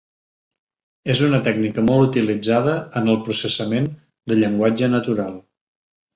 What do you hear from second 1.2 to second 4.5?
una tècnica molt utilitzada en el processament de